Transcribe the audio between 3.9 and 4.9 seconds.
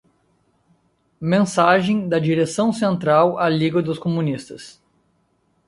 Comunistas